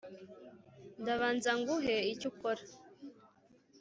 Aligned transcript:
ndabanza 1.01 1.51
nguhe 1.59 1.95
icyo 2.13 2.27
ukora 2.31 2.63